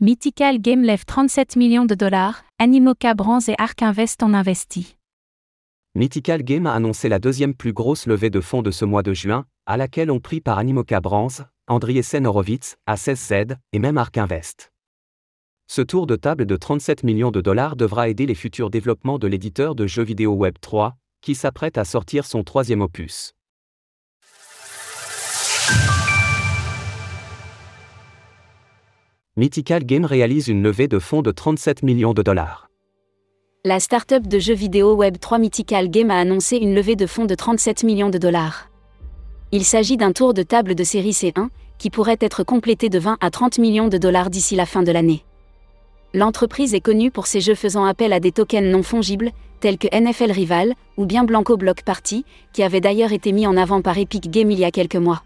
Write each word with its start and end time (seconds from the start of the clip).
Mythical 0.00 0.60
Game 0.60 0.84
lève 0.84 1.04
37 1.04 1.56
millions 1.56 1.84
de 1.84 1.96
dollars, 1.96 2.44
Animoca 2.60 3.14
Brands 3.14 3.48
et 3.48 3.56
Ark 3.58 3.82
Invest 3.82 4.22
ont 4.22 4.32
investi. 4.32 4.96
Mythical 5.96 6.44
Game 6.44 6.68
a 6.68 6.72
annoncé 6.72 7.08
la 7.08 7.18
deuxième 7.18 7.52
plus 7.52 7.72
grosse 7.72 8.06
levée 8.06 8.30
de 8.30 8.40
fonds 8.40 8.62
de 8.62 8.70
ce 8.70 8.84
mois 8.84 9.02
de 9.02 9.12
juin, 9.12 9.44
à 9.66 9.76
laquelle 9.76 10.12
ont 10.12 10.20
pris 10.20 10.40
par 10.40 10.56
Animoca 10.56 11.00
Brands, 11.00 11.42
Andriessen 11.66 12.28
Horowitz, 12.28 12.76
A16Z 12.88 13.56
et 13.72 13.80
même 13.80 13.98
Ark 13.98 14.16
Invest. 14.16 14.70
Ce 15.66 15.82
tour 15.82 16.06
de 16.06 16.14
table 16.14 16.46
de 16.46 16.54
37 16.54 17.02
millions 17.02 17.32
de 17.32 17.40
dollars 17.40 17.74
devra 17.74 18.08
aider 18.08 18.26
les 18.26 18.36
futurs 18.36 18.70
développements 18.70 19.18
de 19.18 19.26
l'éditeur 19.26 19.74
de 19.74 19.88
jeux 19.88 20.04
vidéo 20.04 20.32
Web 20.34 20.58
3, 20.60 20.96
qui 21.22 21.34
s'apprête 21.34 21.76
à 21.76 21.84
sortir 21.84 22.24
son 22.24 22.44
troisième 22.44 22.82
opus. 22.82 23.34
Mythical 29.38 29.84
Game 29.84 30.04
réalise 30.04 30.48
une 30.48 30.64
levée 30.64 30.88
de 30.88 30.98
fonds 30.98 31.22
de 31.22 31.30
37 31.30 31.84
millions 31.84 32.12
de 32.12 32.22
dollars. 32.22 32.68
La 33.64 33.78
start-up 33.78 34.26
de 34.26 34.40
jeux 34.40 34.52
vidéo 34.52 34.96
Web 34.96 35.18
3 35.20 35.38
Mythical 35.38 35.88
Game 35.90 36.10
a 36.10 36.18
annoncé 36.18 36.56
une 36.56 36.74
levée 36.74 36.96
de 36.96 37.06
fonds 37.06 37.24
de 37.24 37.36
37 37.36 37.84
millions 37.84 38.10
de 38.10 38.18
dollars. 38.18 38.68
Il 39.52 39.62
s'agit 39.62 39.96
d'un 39.96 40.10
tour 40.10 40.34
de 40.34 40.42
table 40.42 40.74
de 40.74 40.82
série 40.82 41.12
C1, 41.12 41.50
qui 41.78 41.88
pourrait 41.88 42.16
être 42.20 42.42
complété 42.42 42.88
de 42.88 42.98
20 42.98 43.16
à 43.20 43.30
30 43.30 43.60
millions 43.60 43.86
de 43.86 43.96
dollars 43.96 44.28
d'ici 44.28 44.56
la 44.56 44.66
fin 44.66 44.82
de 44.82 44.90
l'année. 44.90 45.22
L'entreprise 46.14 46.74
est 46.74 46.80
connue 46.80 47.12
pour 47.12 47.28
ses 47.28 47.40
jeux 47.40 47.54
faisant 47.54 47.84
appel 47.84 48.12
à 48.12 48.18
des 48.18 48.32
tokens 48.32 48.66
non 48.66 48.82
fongibles, 48.82 49.30
tels 49.60 49.78
que 49.78 49.86
NFL 49.96 50.32
Rival 50.32 50.74
ou 50.96 51.06
bien 51.06 51.22
Blanco 51.22 51.56
Block 51.56 51.82
Party, 51.82 52.24
qui 52.52 52.64
avaient 52.64 52.80
d'ailleurs 52.80 53.12
été 53.12 53.30
mis 53.30 53.46
en 53.46 53.56
avant 53.56 53.82
par 53.82 53.98
Epic 53.98 54.32
Games 54.32 54.50
il 54.50 54.58
y 54.58 54.64
a 54.64 54.72
quelques 54.72 54.96
mois. 54.96 55.22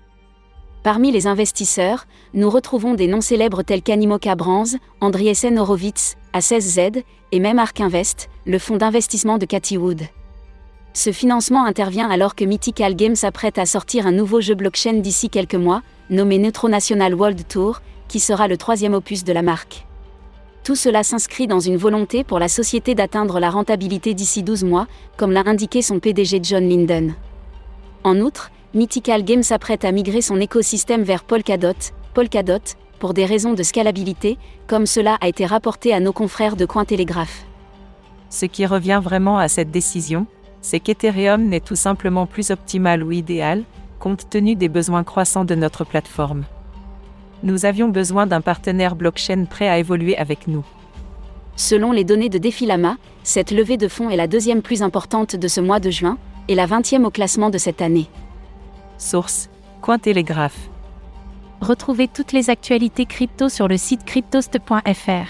Parmi 0.82 1.12
les 1.12 1.28
investisseurs, 1.28 2.06
nous 2.34 2.50
retrouvons 2.50 2.94
des 2.94 3.06
noms 3.06 3.20
célèbres 3.20 3.62
tels 3.62 3.82
qu'Animoca 3.82 4.34
Brands, 4.34 4.78
Andriessen 5.00 5.56
Horowitz, 5.56 6.16
A16Z 6.34 7.04
et 7.30 7.38
même 7.38 7.60
Ark 7.60 7.80
Invest, 7.80 8.28
le 8.46 8.58
fonds 8.58 8.78
d'investissement 8.78 9.38
de 9.38 9.46
Cathy 9.46 9.76
Wood. 9.76 10.02
Ce 10.92 11.12
financement 11.12 11.64
intervient 11.64 12.10
alors 12.10 12.34
que 12.34 12.44
Mythical 12.44 12.96
Games 12.96 13.14
s'apprête 13.14 13.58
à 13.58 13.66
sortir 13.66 14.08
un 14.08 14.12
nouveau 14.12 14.40
jeu 14.40 14.56
blockchain 14.56 14.94
d'ici 14.94 15.30
quelques 15.30 15.54
mois, 15.54 15.82
nommé 16.10 16.38
Neutro 16.38 16.68
National 16.68 17.14
World 17.14 17.46
Tour, 17.46 17.80
qui 18.08 18.18
sera 18.18 18.48
le 18.48 18.56
troisième 18.56 18.94
opus 18.94 19.22
de 19.22 19.32
la 19.32 19.42
marque. 19.42 19.86
Tout 20.64 20.76
cela 20.76 21.04
s'inscrit 21.04 21.46
dans 21.46 21.60
une 21.60 21.76
volonté 21.76 22.24
pour 22.24 22.40
la 22.40 22.48
société 22.48 22.96
d'atteindre 22.96 23.38
la 23.38 23.50
rentabilité 23.50 24.14
d'ici 24.14 24.42
12 24.42 24.64
mois, 24.64 24.88
comme 25.16 25.32
l'a 25.32 25.44
indiqué 25.46 25.80
son 25.80 26.00
PDG 26.00 26.40
John 26.42 26.68
Linden. 26.68 27.14
En 28.04 28.18
outre, 28.18 28.50
Mythical 28.74 29.22
Games 29.22 29.42
s'apprête 29.42 29.84
à 29.84 29.92
migrer 29.92 30.22
son 30.22 30.40
écosystème 30.40 31.02
vers 31.02 31.24
Polkadot, 31.24 31.74
Polkadot, 32.14 32.62
pour 32.98 33.12
des 33.12 33.26
raisons 33.26 33.52
de 33.52 33.62
scalabilité, 33.62 34.38
comme 34.66 34.86
cela 34.86 35.18
a 35.20 35.28
été 35.28 35.44
rapporté 35.44 35.92
à 35.92 36.00
nos 36.00 36.14
confrères 36.14 36.56
de 36.56 36.64
Cointelegraph. 36.64 37.44
Ce 38.30 38.46
qui 38.46 38.64
revient 38.64 39.00
vraiment 39.04 39.36
à 39.36 39.48
cette 39.48 39.70
décision, 39.70 40.26
c'est 40.62 40.80
qu'Ethereum 40.80 41.50
n'est 41.50 41.60
tout 41.60 41.76
simplement 41.76 42.24
plus 42.24 42.50
optimal 42.50 43.02
ou 43.02 43.12
idéal, 43.12 43.64
compte 43.98 44.30
tenu 44.30 44.54
des 44.54 44.70
besoins 44.70 45.04
croissants 45.04 45.44
de 45.44 45.54
notre 45.54 45.84
plateforme. 45.84 46.44
Nous 47.42 47.66
avions 47.66 47.88
besoin 47.88 48.26
d'un 48.26 48.40
partenaire 48.40 48.96
blockchain 48.96 49.44
prêt 49.44 49.68
à 49.68 49.78
évoluer 49.78 50.16
avec 50.16 50.48
nous. 50.48 50.64
Selon 51.56 51.92
les 51.92 52.04
données 52.04 52.30
de 52.30 52.38
Defilama, 52.38 52.96
cette 53.22 53.50
levée 53.50 53.76
de 53.76 53.88
fonds 53.88 54.08
est 54.08 54.16
la 54.16 54.28
deuxième 54.28 54.62
plus 54.62 54.82
importante 54.82 55.36
de 55.36 55.48
ce 55.48 55.60
mois 55.60 55.78
de 55.78 55.90
juin, 55.90 56.16
et 56.48 56.54
la 56.54 56.66
20e 56.66 57.04
au 57.04 57.10
classement 57.10 57.50
de 57.50 57.58
cette 57.58 57.82
année. 57.82 58.08
Source 59.02 59.50
Cointelegraph. 59.80 60.56
Retrouvez 61.60 62.08
toutes 62.08 62.32
les 62.32 62.50
actualités 62.50 63.04
crypto 63.04 63.48
sur 63.48 63.68
le 63.68 63.76
site 63.76 64.04
cryptost.fr. 64.04 65.28